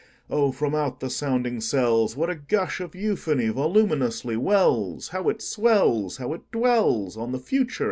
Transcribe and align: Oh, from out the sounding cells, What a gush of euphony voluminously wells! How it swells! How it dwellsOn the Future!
Oh, 0.31 0.51
from 0.51 0.73
out 0.73 0.99
the 0.99 1.11
sounding 1.11 1.61
cells, 1.61 2.15
What 2.17 2.31
a 2.31 2.35
gush 2.35 2.79
of 2.79 2.95
euphony 2.95 3.49
voluminously 3.49 4.35
wells! 4.35 5.09
How 5.09 5.29
it 5.29 5.43
swells! 5.43 6.17
How 6.17 6.33
it 6.33 6.41
dwellsOn 6.51 7.31
the 7.31 7.37
Future! 7.37 7.79